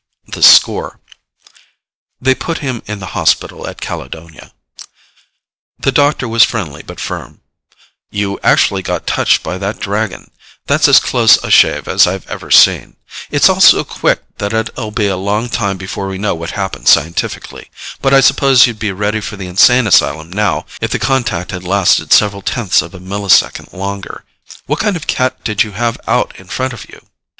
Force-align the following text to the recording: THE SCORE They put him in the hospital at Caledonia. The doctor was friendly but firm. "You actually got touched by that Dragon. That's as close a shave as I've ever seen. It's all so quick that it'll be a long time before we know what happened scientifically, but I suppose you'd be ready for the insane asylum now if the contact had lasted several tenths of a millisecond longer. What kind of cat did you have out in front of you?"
THE 0.27 0.41
SCORE 0.41 0.99
They 2.19 2.33
put 2.33 2.57
him 2.57 2.81
in 2.87 2.97
the 2.97 3.13
hospital 3.13 3.67
at 3.67 3.81
Caledonia. 3.81 4.51
The 5.77 5.91
doctor 5.91 6.27
was 6.27 6.43
friendly 6.43 6.81
but 6.81 6.99
firm. 6.99 7.41
"You 8.09 8.39
actually 8.41 8.81
got 8.81 9.05
touched 9.05 9.43
by 9.43 9.59
that 9.59 9.79
Dragon. 9.79 10.31
That's 10.65 10.87
as 10.87 10.99
close 10.99 11.37
a 11.43 11.51
shave 11.51 11.87
as 11.87 12.07
I've 12.07 12.27
ever 12.27 12.49
seen. 12.49 12.95
It's 13.29 13.47
all 13.47 13.61
so 13.61 13.83
quick 13.83 14.23
that 14.39 14.53
it'll 14.53 14.89
be 14.89 15.05
a 15.05 15.15
long 15.17 15.49
time 15.49 15.77
before 15.77 16.07
we 16.07 16.17
know 16.17 16.33
what 16.33 16.49
happened 16.57 16.87
scientifically, 16.87 17.69
but 18.01 18.11
I 18.11 18.21
suppose 18.21 18.65
you'd 18.65 18.79
be 18.79 18.91
ready 18.91 19.21
for 19.21 19.37
the 19.37 19.45
insane 19.45 19.85
asylum 19.85 20.31
now 20.31 20.65
if 20.81 20.89
the 20.89 20.97
contact 20.97 21.51
had 21.51 21.63
lasted 21.63 22.11
several 22.11 22.41
tenths 22.41 22.81
of 22.81 22.95
a 22.95 22.99
millisecond 22.99 23.71
longer. 23.71 24.23
What 24.65 24.79
kind 24.79 24.95
of 24.95 25.05
cat 25.05 25.43
did 25.43 25.61
you 25.61 25.73
have 25.73 25.99
out 26.07 26.33
in 26.39 26.47
front 26.47 26.73
of 26.73 26.89
you?" 26.89 27.05